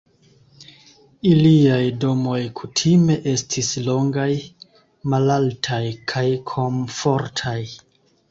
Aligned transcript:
Iliaj 1.31 1.81
domoj 2.03 2.37
kutime 2.61 3.17
estis 3.33 3.69
longaj, 3.89 4.27
malaltaj 5.15 5.83
kaj 6.13 6.25
komfortaj. 6.53 7.59